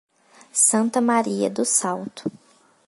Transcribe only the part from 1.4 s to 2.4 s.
do Salto